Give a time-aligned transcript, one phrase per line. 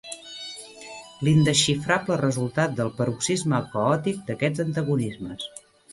[1.27, 5.47] L'indesxifrable resultat del paroxisme caòtic d'aquests antagonismes.